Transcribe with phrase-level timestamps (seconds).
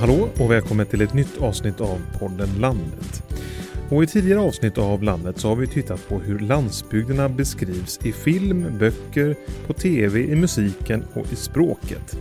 [0.00, 3.22] Hallå och välkommen till ett nytt avsnitt av podden Landet.
[3.90, 8.12] Och I tidigare avsnitt av Landet så har vi tittat på hur landsbygderna beskrivs i
[8.12, 9.36] film, böcker,
[9.66, 12.18] på TV, i musiken och i språket.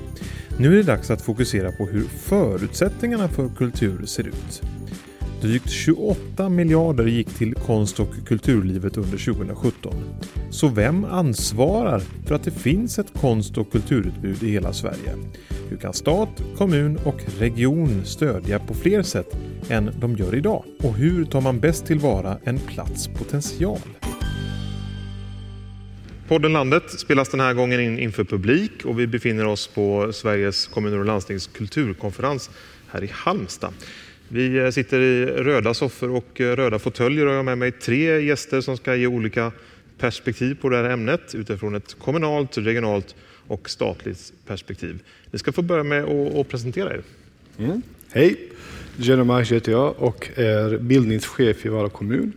[0.60, 4.62] Nu är det dags att fokusera på hur förutsättningarna för kultur ser ut.
[5.46, 9.94] Drygt 28 miljarder gick till konst och kulturlivet under 2017.
[10.50, 15.16] Så vem ansvarar för att det finns ett konst och kulturutbud i hela Sverige?
[15.70, 19.38] Hur kan stat, kommun och region stödja på fler sätt
[19.70, 20.64] än de gör idag?
[20.84, 23.80] Och hur tar man bäst tillvara en plats potential?
[26.28, 30.68] Podden Landet spelas den här gången in inför publik och vi befinner oss på Sveriges
[30.68, 32.50] kommuner och landstings kulturkonferens
[32.88, 33.74] här i Halmstad.
[34.30, 37.72] Vi eh, sitter i röda soffor och eh, röda fåtöljer och jag har med mig
[37.72, 39.52] tre gäster som ska ge olika
[39.98, 43.16] perspektiv på det här ämnet utifrån ett kommunalt, regionalt
[43.48, 45.04] och statligt perspektiv.
[45.32, 47.02] Ni ska få börja med att presentera er.
[47.58, 47.82] Mm.
[48.12, 48.40] Hej,
[48.98, 52.34] Jenny heter jag och är bildningschef i Vara kommun.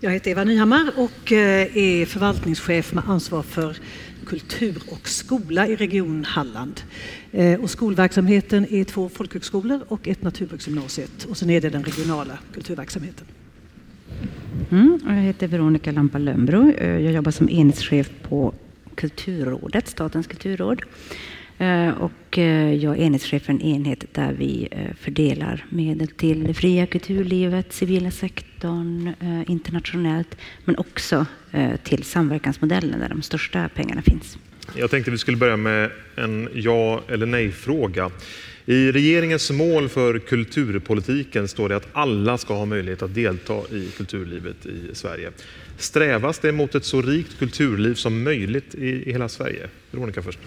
[0.00, 3.76] Jag heter Eva Nyhammar och eh, är förvaltningschef med ansvar för
[4.26, 6.80] kultur och skola i Region Halland.
[7.32, 12.38] Eh, och skolverksamheten är två folkhögskolor och ett naturbruksgymnasiet och sen är det den regionala
[12.54, 13.26] kulturverksamheten.
[14.70, 16.72] Mm, jag heter Veronica Lampa Lönnbro.
[16.72, 18.54] Eh, jag jobbar som enhetschef på
[18.94, 20.82] Kulturrådet, Statens kulturråd.
[21.62, 26.44] Eh, och eh, jag är enhetschef för en enhet där vi eh, fördelar medel till
[26.44, 29.12] det fria kulturlivet, civila sektorn,
[29.46, 31.26] internationellt, men också
[31.84, 34.38] till samverkansmodellen där de största pengarna finns.
[34.76, 38.10] Jag tänkte vi skulle börja med en ja eller nej-fråga.
[38.66, 43.88] I regeringens mål för kulturpolitiken står det att alla ska ha möjlighet att delta i
[43.96, 45.30] kulturlivet i Sverige.
[45.78, 49.68] Strävas det mot ett så rikt kulturliv som möjligt i, hela Sverige?
[49.90, 50.38] Veronica först.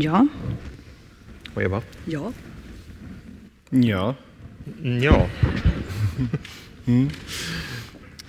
[0.00, 0.26] Ja.
[1.54, 1.82] Och Eva?
[2.04, 2.32] Ja.
[3.70, 4.14] Ja.
[4.82, 5.28] Ja.
[6.86, 7.08] Mm.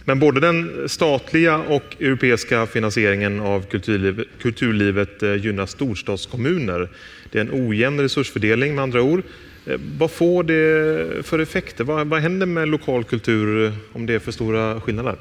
[0.06, 6.90] Men både den statliga och europeiska finansieringen av kulturlivet, kulturlivet eh, gynnar storstadskommuner.
[7.32, 9.24] Det är en ojämn resursfördelning med andra ord.
[9.66, 11.84] Eh, vad får det för effekter?
[11.84, 15.16] Vad, vad händer med lokal kultur eh, om det är för stora skillnader?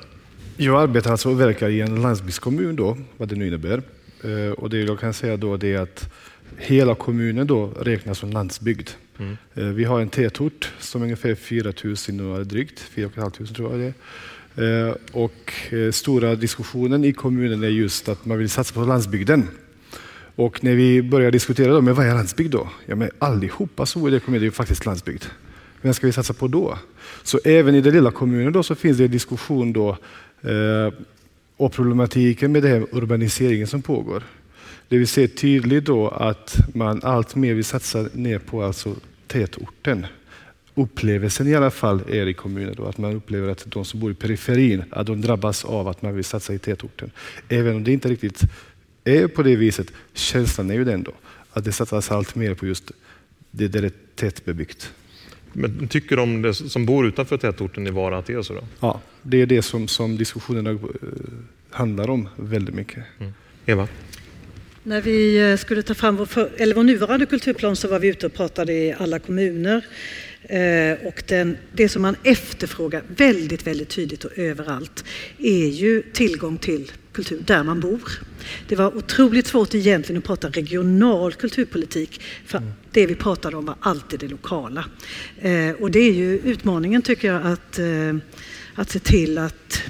[0.56, 3.82] Jag arbetar alltså och verkar i en landsbygdskommun, då, vad det nu innebär.
[4.56, 6.12] Och det jag kan säga då är att
[6.56, 8.90] hela kommunen då räknas som landsbygd.
[9.18, 9.36] Mm.
[9.74, 11.72] Vi har en tätort som är ungefär 4
[12.08, 13.94] 000 drygt, 4 500 tror jag det är.
[14.56, 19.48] Eh, och eh, stora diskussionen i kommunen är just att man vill satsa på landsbygden.
[20.36, 22.68] Och när vi börjar diskutera då, men vad är landsbygd då?
[22.86, 25.24] Ja, men allihopa så är det kommunen är ju faktiskt landsbygd.
[25.82, 26.78] Vem ska vi satsa på då?
[27.22, 29.90] Så även i den lilla kommunen då så finns det en diskussion då
[30.42, 30.92] eh,
[31.56, 34.22] och problematiken med den här urbaniseringen som pågår.
[34.88, 38.94] Det vi ser tydligt då att man allt mer vill satsa ner på alltså
[39.26, 40.06] tätorten
[40.76, 42.74] upplevelsen i alla fall är i kommunen.
[42.76, 46.02] Då, att man upplever att de som bor i periferin att de drabbas av att
[46.02, 47.10] man vill satsa i tätorten.
[47.48, 48.40] Även om det inte riktigt
[49.04, 51.12] är på det viset, känslan är ju den då,
[51.52, 52.92] att det satsas allt mer på just
[53.50, 54.92] det där det är tättbebyggt.
[55.52, 58.54] Men tycker de som bor utanför tätorten i Vara att det är så?
[58.54, 58.64] Då?
[58.80, 60.78] Ja, det är det som, som diskussionerna eh,
[61.70, 63.04] handlar om väldigt mycket.
[63.18, 63.32] Mm.
[63.66, 63.88] Eva?
[64.86, 68.08] När vi eh, skulle ta fram vår, för, eller vår nuvarande kulturplan så var vi
[68.08, 69.84] ute och pratade i alla kommuner.
[70.42, 75.04] Eh, och den, det som man efterfrågar väldigt, väldigt tydligt och överallt
[75.38, 78.10] är ju tillgång till kultur där man bor.
[78.68, 82.70] Det var otroligt svårt egentligen att prata regional kulturpolitik för mm.
[82.92, 84.84] det vi pratade om var alltid det lokala.
[85.38, 88.16] Eh, och det är ju utmaningen tycker jag att, eh,
[88.74, 89.82] att se till att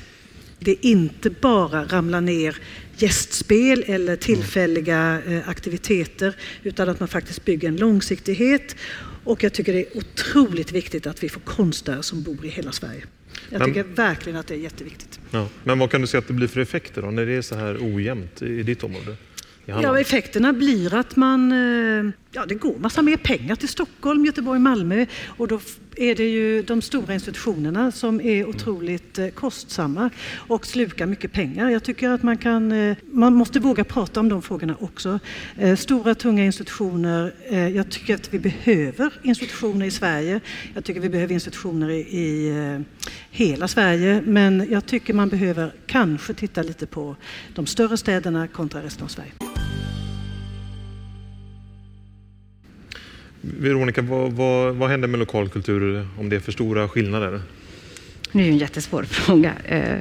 [0.58, 2.56] det inte bara ramlar ner
[2.96, 8.76] gästspel eller tillfälliga aktiviteter utan att man faktiskt bygger en långsiktighet
[9.24, 12.72] och jag tycker det är otroligt viktigt att vi får konstnärer som bor i hela
[12.72, 13.04] Sverige.
[13.50, 15.20] Jag tycker men, verkligen att det är jätteviktigt.
[15.30, 17.42] Ja, men vad kan du se att det blir för effekter då, när det är
[17.42, 19.16] så här ojämnt i ditt område?
[19.64, 24.60] Ja, effekterna blir att man, eh, ja, det går massa mer pengar till Stockholm, Göteborg,
[24.60, 25.60] Malmö och då
[25.96, 31.70] är det ju de stora institutionerna som är otroligt eh, kostsamma och slukar mycket pengar.
[31.70, 35.18] Jag tycker att man kan, eh, man måste våga prata om de frågorna också.
[35.76, 37.34] Stora tunga institutioner,
[37.74, 40.40] jag tycker att vi behöver institutioner i Sverige.
[40.74, 42.84] Jag tycker vi behöver institutioner i, i
[43.30, 47.16] hela Sverige, men jag tycker man behöver kanske titta lite på
[47.54, 49.55] de större städerna kontra resten av Sverige.
[53.40, 57.40] Veronica, vad, vad, vad händer med lokalkultur om det är för stora skillnader?
[58.32, 59.52] Det är ju en jättesvår fråga.
[59.64, 59.98] Eh,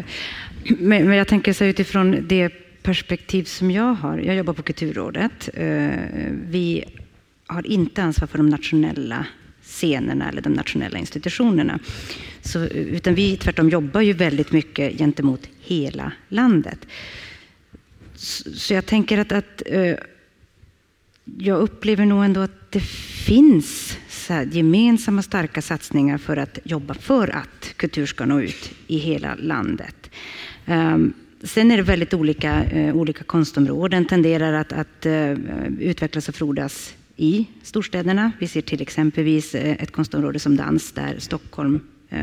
[0.64, 2.50] men, jag tänker så utifrån det
[2.84, 4.18] perspektiv som jag har.
[4.18, 5.50] Jag jobbar på Kulturrådet.
[5.54, 5.90] Eh,
[6.50, 6.84] vi
[7.48, 9.26] har inte ansvar för de nationella
[9.64, 11.80] scenerna eller de nationella institutionerna.
[12.42, 16.88] Så, eh, utan vi tvärtom jobbar ju väldigt mycket gentemot hela landet.
[18.16, 19.62] Så, så jag tänker att, att
[21.38, 22.84] jag upplever nog ändå att det
[23.26, 23.98] finns
[24.52, 30.12] gemensamma starka satsningar för att jobba för att kultur ska nå ut i hela landet.
[30.66, 31.14] Um,
[31.44, 35.38] Sen är det väldigt olika, uh, olika konstområden tenderar att, att uh,
[35.80, 38.32] utvecklas och frodas i storstäderna.
[38.40, 41.80] Vi ser till exempelvis eh, ett konstområde som dans där Stockholm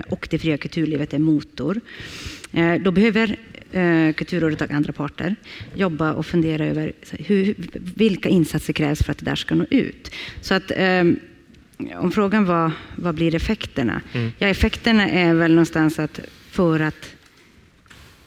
[0.09, 1.81] och det fria kulturlivet är motor.
[2.85, 3.39] Då behöver
[4.17, 5.37] Kulturrådet och andra parter
[5.75, 7.55] jobba och fundera över hur,
[7.97, 10.11] vilka insatser krävs för att det där ska nå ut.
[10.41, 11.21] Så att um,
[11.95, 14.01] om frågan var vad blir effekterna?
[14.13, 14.33] Mm.
[14.39, 16.21] Ja, effekterna är väl någonstans att
[16.51, 17.15] för att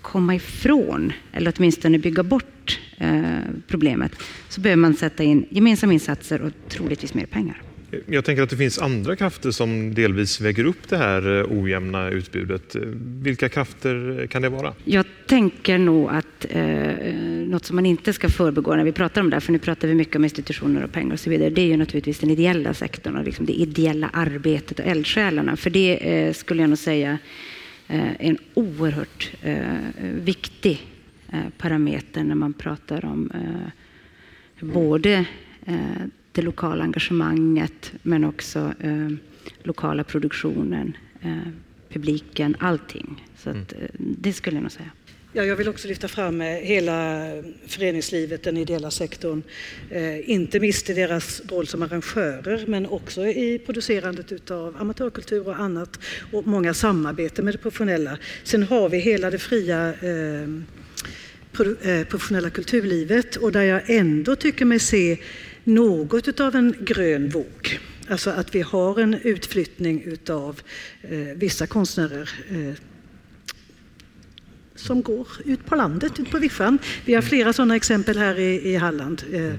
[0.01, 3.23] komma ifrån, eller åtminstone bygga bort eh,
[3.67, 4.11] problemet,
[4.49, 7.61] så behöver man sätta in gemensamma insatser och troligtvis mer pengar.
[8.05, 12.09] Jag tänker att det finns andra krafter som delvis väger upp det här eh, ojämna
[12.09, 12.75] utbudet.
[12.75, 12.81] Eh,
[13.21, 14.73] vilka krafter kan det vara?
[14.83, 17.13] Jag tänker nog att eh,
[17.47, 19.87] något som man inte ska förbegå när vi pratar om det här, för nu pratar
[19.87, 22.73] vi mycket om institutioner och pengar och så vidare, det är ju naturligtvis den ideella
[22.73, 25.55] sektorn och liksom det ideella arbetet och eldsjälarna.
[25.55, 27.17] För det eh, skulle jag nog säga
[27.87, 29.57] är eh, en oerhört eh,
[30.01, 30.87] viktig
[31.31, 35.25] eh, parameter när man pratar om eh, både
[36.35, 38.73] det lokala engagemanget men också
[39.63, 40.97] lokala produktionen,
[41.89, 43.25] publiken, allting.
[43.37, 44.91] Så att, det skulle jag nog säga.
[45.37, 47.27] Ja, jag vill också lyfta fram eh, hela
[47.67, 49.43] föreningslivet, den ideella sektorn.
[49.89, 55.59] Eh, inte minst i deras roll som arrangörer men också i producerandet av amatörkultur och
[55.59, 55.99] annat
[56.31, 58.17] och många samarbeten med det professionella.
[58.43, 60.43] Sen har vi hela det fria eh,
[61.91, 65.17] eh professionella kulturlivet och där jag ändå tycker mig se
[65.65, 67.79] något av en grön våg.
[68.07, 70.61] Alltså att vi har en utflyttning utav
[71.01, 72.73] eh, vissa konstnärer eh,
[74.75, 76.79] som går ut på landet, ut på vischan.
[77.05, 79.23] Vi har flera sådana exempel här i, i Halland.
[79.31, 79.53] Eh,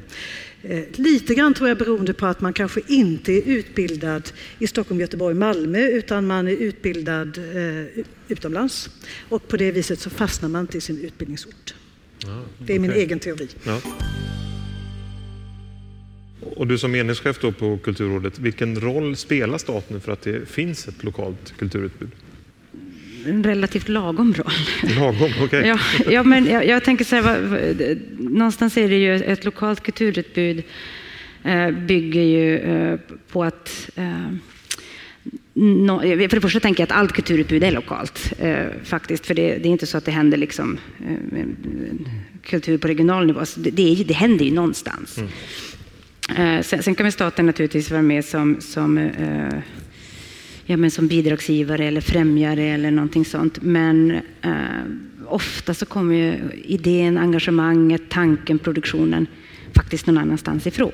[0.73, 5.01] eh, lite grann tror jag beroende på att man kanske inte är utbildad i Stockholm,
[5.01, 8.91] Göteborg, Malmö utan man är utbildad eh, utomlands.
[9.29, 11.75] Och på det viset så fastnar man i sin utbildningsort.
[12.27, 13.49] Ah, det är min egen teori.
[13.65, 13.81] Ja.
[16.57, 20.89] Och du som enhetschef då på Kulturrådet, vilken roll spelar staten för att det finns
[20.89, 22.11] ett lokalt kulturutbud?
[23.27, 24.97] en relativt lagom roll.
[24.99, 25.45] Lagom, okej.
[25.45, 25.69] Okay.
[25.69, 25.79] ja,
[26.11, 30.63] ja, men jag, jag, tänker så här, någonstans är det ju ett lokalt kulturutbud
[31.43, 32.99] eh, bygger ju eh,
[33.33, 34.31] på att eh,
[35.59, 39.59] No, för det första tänker jag att allt kulturutbud är lokalt eh, faktiskt, för det,
[39.59, 40.79] det, är inte så att det händer liksom,
[41.09, 41.47] eh,
[42.43, 43.41] kultur på regional nivå.
[43.57, 45.19] Det, det, det händer ju någonstans.
[45.19, 45.31] Mm.
[46.29, 49.59] Eh, sen, sen, kan väl staten naturligtvis vara med som, som eh,
[50.67, 53.63] ja, men som bidragsgivare eller främjare eller någonting sånt.
[53.63, 54.11] Men
[54.43, 54.85] eh,
[55.27, 56.35] ofta så kommer ju
[56.65, 59.27] idén, engagemanget, tanken, produktionen
[59.75, 60.93] faktiskt någon annanstans ifrån.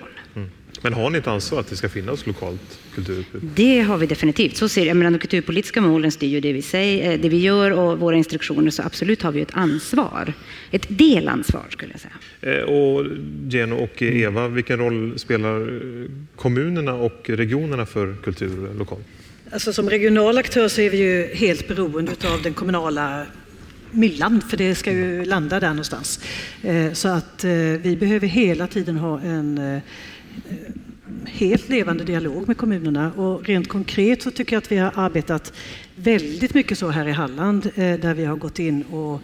[0.83, 3.43] Men har ni ett ansvar att det ska finnas lokalt kulturutbud?
[3.55, 4.57] Det har vi definitivt.
[4.57, 4.97] Så ser jag.
[4.97, 8.17] Men de kulturpolitiska målen styr ju det vi, säger, eh, det vi gör och våra
[8.17, 10.33] instruktioner, så absolut har vi ett ansvar.
[10.71, 12.59] Ett delansvar skulle jag säga.
[12.59, 13.07] Eh, och
[13.49, 15.81] Geno och Eva, vilken roll spelar
[16.37, 19.05] kommunerna och regionerna för kultur lokalt?
[19.53, 23.27] Alltså som regional aktör så är vi ju helt beroende av den kommunala
[23.91, 26.21] myllan, för det ska ju landa där någonstans.
[26.63, 27.51] Eh, så att eh,
[27.83, 29.83] vi behöver hela tiden ha en eh,
[31.27, 33.13] helt levande dialog med kommunerna.
[33.13, 35.53] Och rent konkret så tycker jag att vi har arbetat
[35.97, 39.21] väldigt mycket så här i Halland eh, där vi har gått in och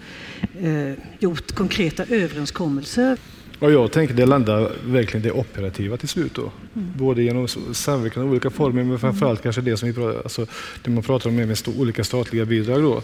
[0.62, 3.18] eh, gjort konkreta överenskommelser
[3.58, 6.50] och jag tänker det landar verkligen det operativa till slut då.
[6.76, 6.92] Mm.
[6.96, 10.46] Både genom samverkan i olika former men framförallt kanske det som vi pratar, alltså,
[10.82, 13.02] det man pratar om med, olika statliga bidrag då.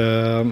[0.00, 0.48] Uh,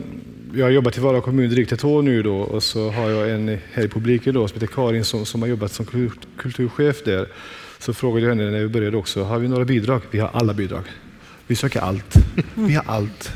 [0.55, 3.31] jag har jobbat i Vara kommun drygt ett år nu då och så har jag
[3.31, 7.29] en här i publiken då som heter Karin som, som har jobbat som kulturchef där.
[7.79, 10.01] Så frågade jag henne när vi började också, har vi några bidrag?
[10.11, 10.83] Vi har alla bidrag.
[11.47, 12.26] Vi söker allt.
[12.55, 13.33] Vi har allt.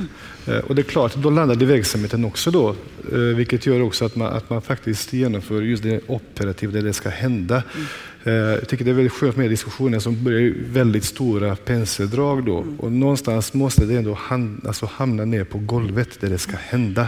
[0.47, 2.69] Eh, och det är klart, då i verksamheten också då,
[3.13, 6.93] eh, vilket gör också att man, att man faktiskt genomför just det operativa, där det
[6.93, 7.63] ska hända.
[7.75, 7.87] Mm.
[8.25, 12.59] Jag tycker det är väldigt skönt med diskussioner som börjar i väldigt stora penseldrag då.
[12.59, 12.81] Mm.
[12.81, 17.07] Och någonstans måste det ändå hamna, alltså hamna ner på golvet där det ska hända.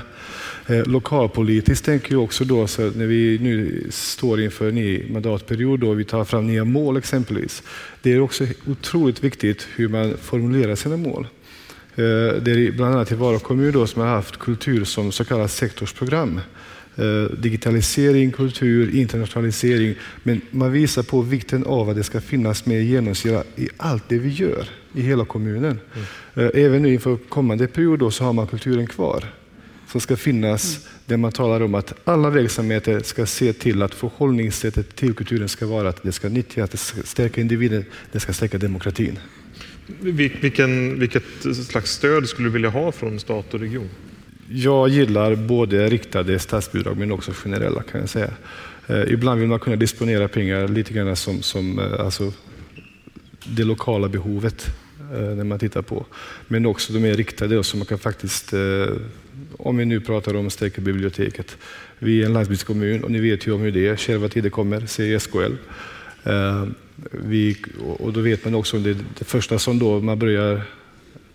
[0.67, 5.85] Eh, lokalpolitiskt tänker jag också då, så när vi nu står inför en ny mandatperiod
[5.85, 7.63] och vi tar fram nya mål exempelvis.
[8.03, 11.27] Det är också otroligt viktigt hur man formulerar sina mål.
[11.97, 15.25] Eh, det är bland annat i Vara kommun då, som har haft kultur som så
[15.25, 16.41] kallat sektorsprogram.
[16.97, 19.95] Eh, digitalisering, kultur, internationalisering.
[20.23, 24.19] Men man visar på vikten av att det ska finnas med genomsyra i allt det
[24.19, 25.81] vi gör i hela kommunen.
[26.35, 26.51] Mm.
[26.55, 29.25] Även nu inför kommande period då, så har man kulturen kvar
[29.89, 30.89] som ska finnas mm.
[31.07, 35.67] där man talar om att alla verksamheter ska se till att förhållningssättet till kulturen ska
[35.67, 39.19] vara att det ska nyttjas, det ska stärka individen, det ska stärka demokratin.
[39.87, 41.23] Vilken, vilket
[41.67, 43.89] slags stöd skulle du vilja ha från stat och region?
[44.49, 48.31] Jag gillar både riktade statsbidrag men också generella kan jag säga.
[48.87, 52.33] Eh, ibland vill man kunna disponera pengar lite grann som, som eh, alltså,
[53.45, 54.67] det lokala behovet
[55.13, 56.07] eh, när man tittar på.
[56.49, 58.55] Men också de är riktade så man kan faktiskt,
[59.57, 61.57] om vi nu pratar om Stärka biblioteket.
[61.99, 64.87] Vi är en landsbygdskommun och ni vet ju om hur det är, kärva tider kommer,
[64.87, 65.55] säger SKL.
[67.11, 67.57] Vi,
[67.99, 70.63] och då vet man också, det, det första som då man börjar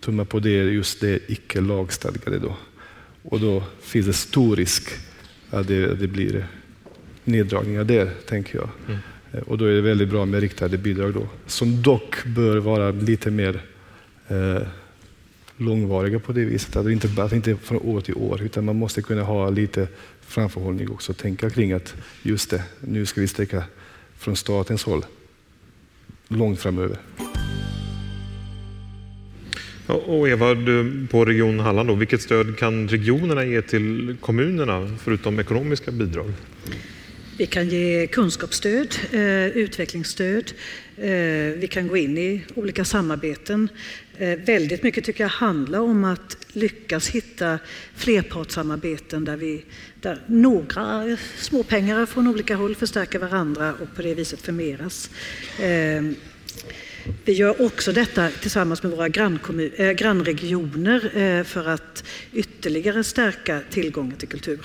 [0.00, 2.38] tumma på det är just det icke lagstadgade.
[2.38, 2.56] Då.
[3.22, 4.90] Och då finns det stor risk
[5.50, 6.46] att det, det blir
[7.24, 8.68] neddragningar där, tänker jag.
[8.88, 8.98] Mm.
[9.46, 13.30] Och då är det väldigt bra med riktade bidrag då, som dock bör vara lite
[13.30, 13.62] mer
[14.28, 14.62] eh,
[15.56, 16.76] långvariga på det viset.
[16.76, 19.88] Att inte, att inte från år till år, utan man måste kunna ha lite
[20.20, 21.12] framförhållning också.
[21.14, 23.64] Tänka kring att just det, nu ska vi sträcka
[24.18, 25.04] från statens håll
[26.28, 26.98] långt framöver.
[29.86, 35.40] Och Eva, du, på Region Halland, då, vilket stöd kan regionerna ge till kommunerna förutom
[35.40, 36.32] ekonomiska bidrag?
[37.38, 40.52] Vi kan ge kunskapsstöd, eh, utvecklingsstöd.
[40.96, 41.08] Eh,
[41.56, 43.68] vi kan gå in i olika samarbeten.
[44.18, 47.58] Eh, väldigt mycket tycker jag handlar om att lyckas hitta
[47.94, 49.64] flerpartssamarbeten där, vi,
[50.00, 55.10] där några småpengar från olika håll förstärker varandra och på det viset förmeras.
[55.60, 56.02] Eh,
[57.24, 64.28] vi gör också detta tillsammans med våra eh, grannregioner för att ytterligare stärka tillgången till
[64.28, 64.60] kultur.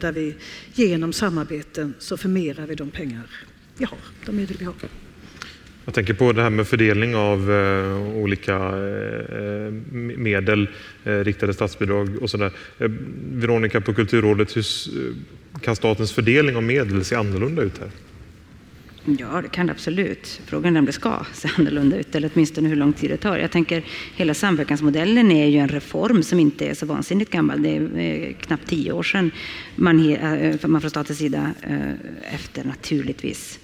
[0.00, 0.34] Där vi
[0.74, 3.30] genom samarbeten så förmerar vi de pengar
[3.78, 4.74] vi har, de medel vi har.
[5.86, 9.72] Jag tänker på det här med fördelning av eh, olika eh, eh
[10.18, 10.68] medel,
[11.04, 12.52] eh, riktade statsbidrag och sådär.
[12.78, 12.90] Eh,
[13.32, 17.90] Veronica på Kulturrådet, hur eh, kan statens fördelning av medel se annorlunda ut här?
[19.18, 20.40] Ja, det kan det absolut.
[20.46, 23.38] Frågan är om det ska se annorlunda ut, eller åtminstone hur lång tid det tar.
[23.38, 23.84] Jag tänker,
[24.16, 27.62] hela samverkansmodellen är ju en reform som inte är så vansinnigt gammal.
[27.62, 29.30] Det är knappt tio år sedan
[29.76, 30.16] man,
[30.66, 31.50] man från statens sida,
[32.34, 33.58] efter naturligtvis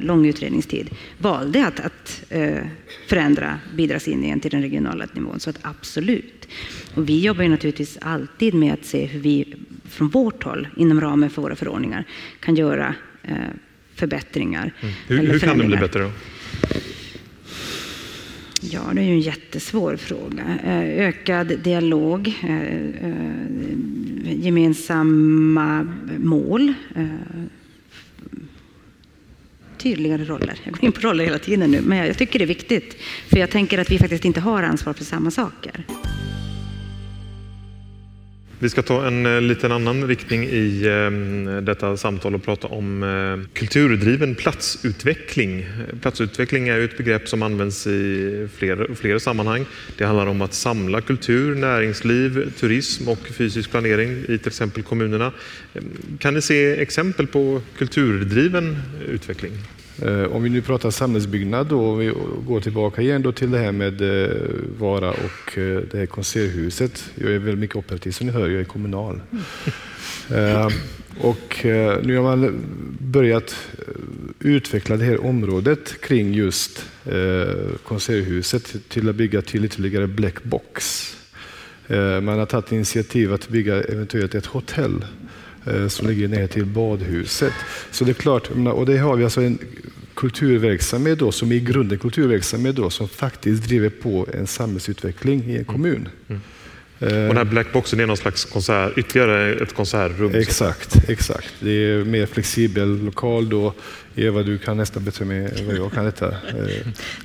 [0.00, 2.24] lång utredningstid, valde att, att
[3.06, 5.40] förändra bidragsgivningen till den regionala nivån.
[5.40, 6.48] Så att absolut.
[6.94, 9.54] Och vi jobbar ju naturligtvis alltid med att se hur vi
[9.88, 12.04] från vårt håll, inom ramen för våra förordningar,
[12.40, 12.94] kan göra
[13.94, 14.72] förbättringar.
[14.80, 14.94] Mm.
[15.06, 16.10] Hur, hur kan det bli bättre då?
[18.60, 20.58] Ja, det är ju en jättesvår fråga.
[20.64, 22.72] Eh, ökad dialog, eh,
[23.08, 26.74] eh, gemensamma mål,
[29.78, 30.60] tydligare roller.
[30.64, 32.96] Jag går in på roller hela tiden nu, men jag tycker det är viktigt.
[33.28, 35.84] För jag tänker att vi faktiskt inte har ansvar för samma saker.
[38.60, 43.02] Vi ska ta en eh, liten annan riktning i ehm, detta samtal och prata om
[43.02, 45.66] eh, kulturdriven platsutveckling.
[46.02, 49.64] Platsutveckling är ett begrepp som används i flera, flera sammanhang.
[49.96, 55.32] Det handlar om att samla kultur, näringsliv, turism och fysisk planering i till exempel kommunerna.
[55.74, 55.84] Ehm,
[56.18, 58.76] kan ni se exempel på kulturdriven
[59.08, 59.52] utveckling?
[60.02, 62.12] Eh, om vi nu pratar samhällsbyggnad då, och vi
[62.46, 64.36] går tillbaka igen då till det här med eh,
[64.78, 67.10] Vara och eh, det här konserthuset.
[67.14, 69.20] Jag är väldigt mycket operativ som ni hör, jag är kommunal.
[70.30, 70.72] Mm.
[71.20, 71.60] Och
[72.02, 72.60] nu har man
[73.00, 73.56] börjat
[74.40, 76.84] utveckla det här området kring just
[77.82, 81.06] konserthuset till att bygga till ytterligare blackbox.
[82.22, 85.04] Man har tagit initiativ att bygga eventuellt ett hotell
[85.70, 87.52] Eh, som ligger ner till badhuset.
[87.90, 89.58] Så det är klart, och det har vi alltså en
[90.14, 95.50] kulturverksamhet då, som i grunden kulturverksamhet då, som faktiskt driver på en samhällsutveckling i en
[95.50, 95.64] mm.
[95.64, 95.96] kommun.
[95.96, 96.08] Mm.
[96.28, 96.40] mm.
[97.00, 100.34] Och den här blackboxen är någon slags konsert, ytterligare ett konsertrum?
[100.34, 101.54] Exakt, exakt.
[101.60, 103.74] Det är mer flexibel lokal då.
[104.16, 106.34] Eva, du kan nästan bättre med vad jag kan detta.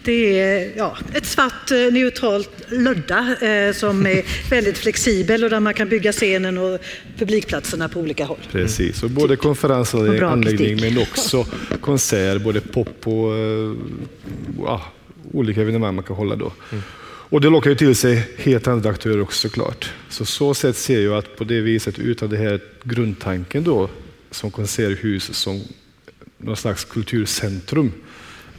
[0.04, 5.60] Det är ja, ett svart eh, neutralt lödda eh, som är väldigt flexibel och där
[5.60, 6.80] man kan bygga scenen och
[7.18, 8.38] publikplatserna på olika håll.
[8.52, 11.46] Precis, och både konferensanläggning men också
[11.82, 14.82] konsert, både pop och uh,
[15.32, 16.52] olika evenemang man kan hålla då.
[16.72, 16.84] Mm.
[17.34, 19.92] Och det lockar ju till sig helt andra aktörer också såklart.
[20.10, 23.90] Så så sätt ser jag att på det viset, utav det här grundtanken då,
[24.32, 25.62] som konserthus som
[26.38, 27.92] någon slags kulturcentrum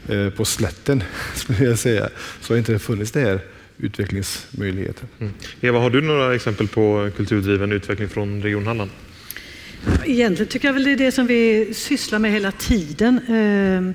[0.09, 1.03] eh, på slätten,
[1.35, 2.09] skulle jag säga,
[2.41, 3.41] så har inte det funnits det här
[3.79, 5.09] utvecklingsmöjligheten.
[5.19, 5.33] Mm.
[5.61, 8.91] Eva, har du några exempel på kulturdriven utveckling från Region Halland?
[10.05, 13.21] Egentligen tycker jag väl det är det som vi sysslar med hela tiden.
[13.29, 13.95] Ehm,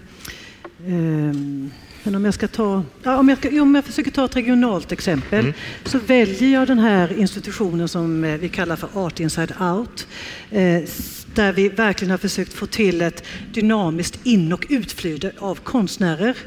[0.88, 1.71] ehm,
[2.03, 5.39] men om jag, ska ta, om, jag ska, om jag försöker ta ett regionalt exempel
[5.39, 5.53] mm.
[5.85, 10.07] så väljer jag den här institutionen som eh, vi kallar för Art Inside Out.
[10.51, 10.83] Eh,
[11.35, 16.37] där vi verkligen har försökt få till ett dynamiskt in och utflöde av konstnärer.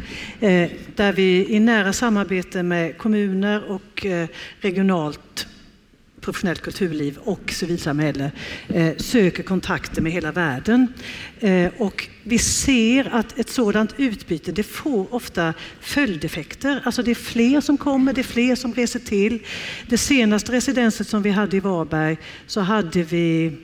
[0.41, 4.07] Eh, där vi i nära samarbete med kommuner och
[4.61, 5.47] regionalt
[6.23, 8.33] professionellt kulturliv och civilsamhälle
[8.69, 10.93] eh, söker kontakter med hela världen.
[11.41, 16.83] Eh, och vi ser att ett sådant utbyte det får ofta följdeffekter.
[16.85, 19.43] Alltså det är fler som kommer, det är fler som reser till.
[19.87, 23.57] Det senaste residenset som vi hade i Varberg så hade vi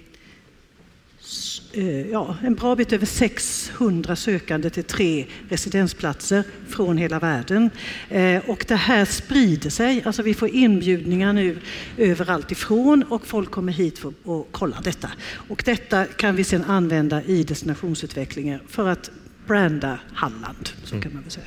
[2.10, 7.70] ja, en bra bit över 600 sökande till tre residensplatser från hela världen.
[8.08, 11.58] Eh, och det här sprider sig, alltså vi får inbjudningar nu
[11.96, 15.10] överallt ifrån och folk kommer hit för att kolla detta.
[15.48, 19.10] Och detta kan vi sedan använda i destinationsutvecklingen för att
[19.46, 21.46] branda Halland, så kan man väl säga.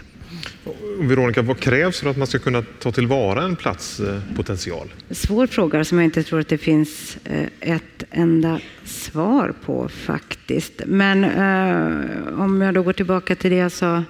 [1.00, 4.94] Veronica, vad krävs för att man ska kunna ta tillvara en plats eh, potential?
[5.10, 10.82] Svår fråga som jag inte tror att det finns eh, ett enda svar på faktiskt.
[10.86, 14.04] Men eh, om jag då går tillbaka till det jag sa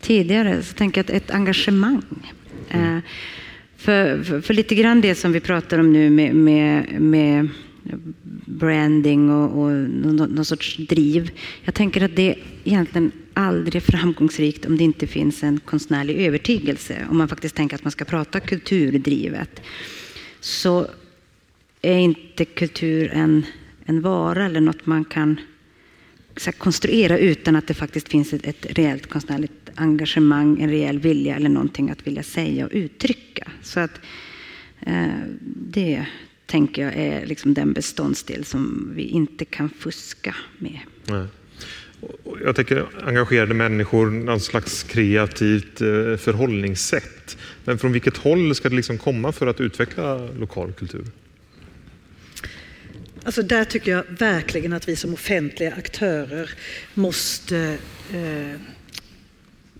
[0.00, 2.34] tidigare så tänker jag att ett engagemang.
[2.68, 3.00] Mm.
[3.76, 7.48] För, för, för, lite grann det som vi pratar om nu med, med, med
[8.58, 11.30] branding och, och någon, någon, sorts driv.
[11.64, 17.06] Jag tänker att det egentligen aldrig är framgångsrikt om det inte finns en konstnärlig övertygelse.
[17.10, 19.62] Om man faktiskt tänker att man ska prata kulturdrivet
[20.40, 20.86] så
[21.82, 23.46] är inte kultur en,
[23.84, 25.40] en vara eller något man kan
[26.44, 31.36] här, konstruera utan att det faktiskt finns ett, ett reellt konstnärligt engagemang, en rejäl vilja
[31.36, 33.50] eller någonting att vilja säga och uttrycka.
[33.62, 34.00] Så att
[34.80, 35.06] eh,
[35.70, 36.06] det
[36.52, 40.80] tänker jag är liksom den beståndsdel som vi inte kan fuska med.
[41.06, 41.26] Nej.
[42.44, 47.36] Jag tänker engagerade människor, någon slags kreativt eh, förhållningssätt.
[47.64, 51.04] Men från vilket håll ska det liksom komma för att utveckla lokal kultur?
[53.24, 56.50] Alltså där tycker jag verkligen att vi som offentliga aktörer
[56.94, 57.78] måste
[58.12, 58.60] eh,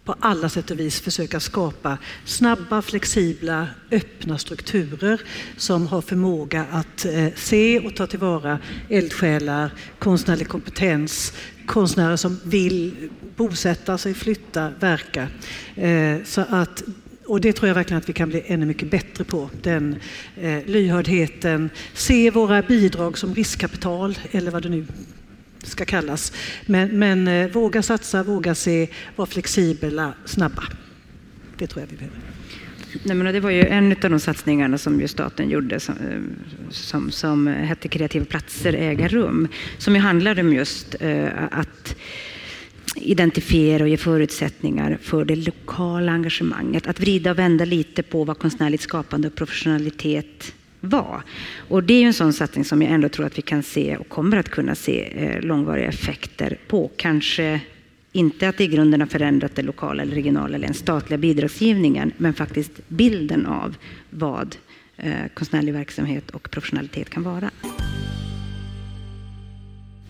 [0.05, 5.21] på alla sätt och vis försöka skapa snabba, flexibla, öppna strukturer
[5.57, 11.33] som har förmåga att eh, se och ta tillvara eldsjälar, konstnärlig kompetens,
[11.67, 15.29] konstnärer som vill bosätta sig, flytta, verka.
[15.75, 16.83] Eh, så att,
[17.27, 19.51] och det tror jag verkligen att vi kan bli ännu mycket bättre på.
[19.63, 19.97] Den
[20.37, 24.87] eh, lyhördheten, se våra bidrag som riskkapital eller vad det nu
[25.63, 26.33] ska kallas.
[26.67, 30.63] Men, men eh, våga satsa, våga se, vara flexibla, snabba.
[31.59, 32.19] Det tror jag vi behöver.
[33.03, 36.21] Nej, men det var ju en av de satsningarna som ju staten gjorde som, eh,
[36.71, 39.49] som, som hette Kreativa platser, äga rum.
[39.79, 41.97] Som ju handlade om just eh, att
[42.97, 46.87] identifiera och ge förutsättningar för det lokala engagemanget.
[46.87, 51.23] Att vrida och vända lite på vad konstnärligt skapande och professionalitet vara.
[51.69, 53.97] Och det är ju en sån satsning som jag ändå tror att vi kan se
[53.97, 56.91] och kommer att kunna se eh, långvariga effekter på.
[56.97, 57.61] Kanske
[58.13, 62.13] inte att det i grunden har förändrat det lokala, eller regionala eller den statliga bidragsgivningen,
[62.17, 63.77] men faktiskt bilden av
[64.11, 64.57] vad
[64.97, 67.51] eh, konstnärlig verksamhet och professionalitet kan vara.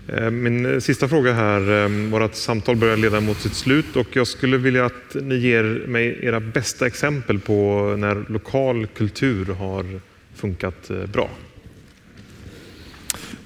[0.08, 4.26] Eh, min sista fråga här, ehm, vårt samtal börjar leda mot sitt slut och jag
[4.26, 10.00] skulle vilja att ni ger mig era bästa exempel på när lokal kultur har
[10.34, 11.30] funkat eh, bra?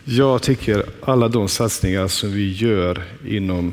[0.04, 3.72] Jag tycker alla de satsningar som vi gör inom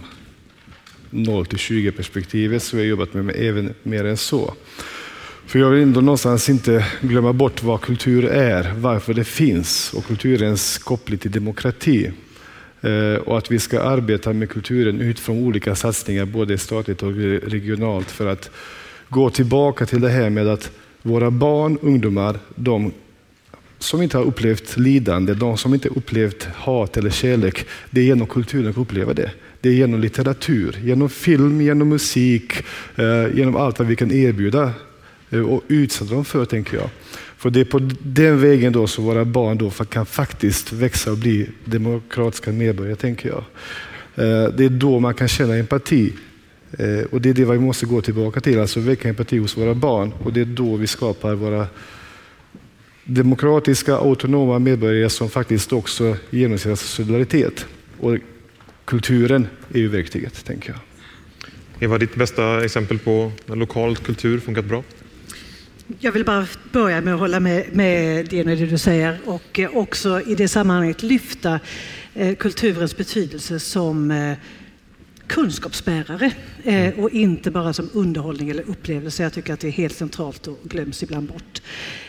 [1.09, 4.53] 0 till 20 perspektivet, som vi har jobbat med, men även mer än så.
[5.45, 10.05] För jag vill ändå någonstans inte glömma bort vad kultur är, varför det finns och
[10.05, 12.11] kulturens koppling till demokrati.
[12.81, 17.11] Eh, och att vi ska arbeta med kulturen utifrån olika satsningar, både statligt och
[17.43, 18.51] regionalt, för att
[19.09, 20.71] gå tillbaka till det här med att
[21.03, 22.91] våra barn, ungdomar, de
[23.79, 28.27] som inte har upplevt lidande, de som inte upplevt hat eller kärlek, det är genom
[28.27, 29.31] kulturen de upplever det.
[29.61, 32.53] Det är genom litteratur, genom film, genom musik,
[32.95, 34.73] eh, genom allt vad vi kan erbjuda
[35.29, 36.89] eh, och utsätta dem för, tänker jag.
[37.37, 41.17] För det är på den vägen då som våra barn då kan faktiskt växa och
[41.17, 43.43] bli demokratiska medborgare, tänker jag.
[44.15, 46.13] Eh, det är då man kan känna empati.
[47.11, 50.13] Och det är det vi måste gå tillbaka till, alltså väcka empati hos våra barn.
[50.23, 51.67] Och det är då vi skapar våra
[53.03, 57.65] demokratiska, autonoma medborgare som faktiskt också genomsyras av solidaritet.
[57.99, 58.17] Och
[58.85, 60.79] kulturen är ju verktyget, tänker jag.
[61.79, 64.83] Eva, ditt bästa exempel på när lokal kultur funkat bra?
[65.99, 70.21] Jag vill bara börja med att hålla med, med det, det du säger och också
[70.21, 71.59] i det sammanhanget lyfta
[72.13, 74.37] eh, kulturens betydelse som eh,
[75.27, 76.31] kunskapsbärare
[76.63, 79.23] eh, och inte bara som underhållning eller upplevelse.
[79.23, 81.61] Jag tycker att det är helt centralt och glöms ibland bort.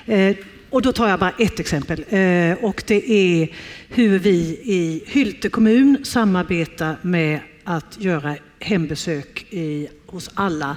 [0.06, 0.36] Eh,
[0.70, 3.48] och då tar jag bara ett exempel eh, och det är
[3.88, 10.76] hur vi i Hylte kommun samarbetar med att göra hembesök i, hos alla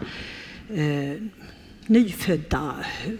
[0.75, 1.21] eh,
[1.85, 2.75] nyfödda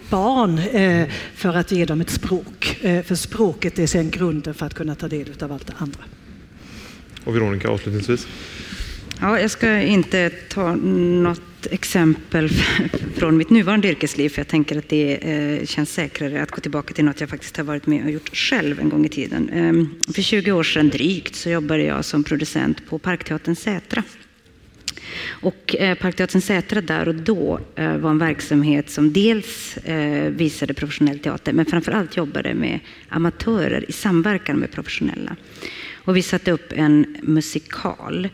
[0.09, 2.77] barn eh, för att ge dem ett språk.
[2.81, 5.99] Eh, för språket är sen grunden för att kunna ta del av allt det andra.
[7.23, 8.27] Och Veronica avslutningsvis?
[9.21, 12.49] Ja, jag ska inte ta något exempel
[13.15, 16.93] från mitt nuvarande yrkesliv, för jag tänker att det eh, känns säkrare att gå tillbaka
[16.93, 19.49] till något jag faktiskt har varit med och gjort själv en gång i tiden.
[19.49, 24.03] Ehm, för 20 år sedan drygt så jobbade jag som producent på Parkteatern Sätra.
[25.27, 29.77] Och eh, Parkteatern Sätra där och då eh, var en verksamhet som dels
[30.29, 35.35] visade professionell teater, men framför allt jobbade med amatörer i samverkan med professionella.
[36.07, 38.29] Och vi satte upp en musikal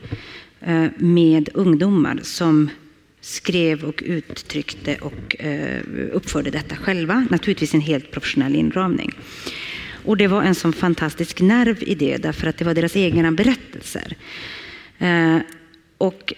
[0.66, 2.70] Eh, med ungdomar som
[3.22, 7.28] skrev och uttryckte och eh, uppförde detta själva.
[7.30, 9.12] Naturligtvis en helt professionell inramning.
[10.06, 13.32] Och det var en sån fantastisk nerv i det, därför att det var deras egna
[13.32, 14.18] berättelser.
[14.98, 15.38] Eh,
[15.98, 16.34] och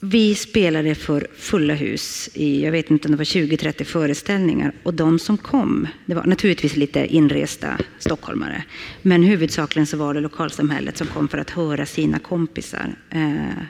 [0.00, 4.72] vi spelade för fulla hus i, jag vet inte om det var 20-30 föreställningar.
[4.82, 8.64] Och de som kom, det var naturligtvis lite inresta stockholmare.
[9.02, 13.64] Men huvudsakligen så var det lokalsamhället som kom för att höra sina kompisar eh,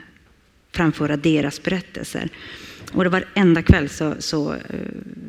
[0.71, 2.29] framföra deras berättelser.
[2.91, 4.59] Och det varenda kväll så, så eh,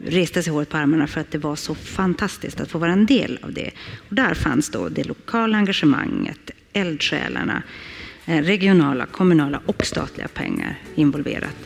[0.06, 3.06] reste sig håret på armarna för att det var så fantastiskt att få vara en
[3.06, 3.70] del av det.
[4.08, 7.91] Och där fanns då det lokala engagemanget, eldsjälarna, eh,
[8.24, 11.56] regionala, kommunala och statliga pengar involverat.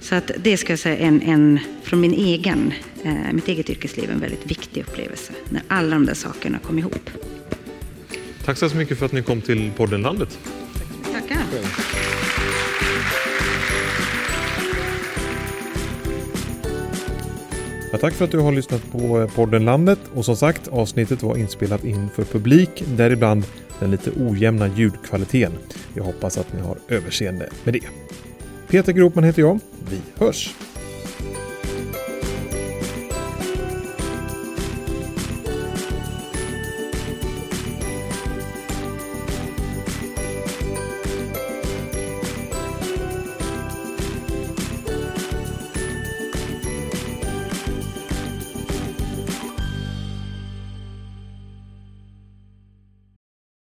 [0.00, 2.72] Så att det ska jag säga en, en från min egen,
[3.04, 7.10] eh, mitt eget yrkesliv en väldigt viktig upplevelse när alla de där sakerna kom ihop.
[8.44, 10.38] Tack så mycket för att ni kom till podden Landet.
[11.12, 11.38] Tackar.
[17.96, 21.22] Ja, tack för att du har lyssnat på eh, podden Landet och som sagt avsnittet
[21.22, 23.44] var inspelat inför publik, däribland
[23.80, 25.52] den lite ojämna ljudkvaliteten.
[25.94, 27.80] Jag hoppas att ni har överseende med det.
[28.68, 29.60] Peter Gropman heter jag.
[29.90, 30.54] Vi hörs!